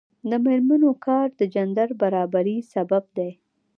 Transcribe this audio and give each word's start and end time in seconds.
د 0.29 0.31
میرمنو 0.45 0.91
کار 1.05 1.27
د 1.39 1.41
جنډر 1.53 1.89
برابري 2.01 2.57
سبب 2.73 3.03
دی. 3.17 3.31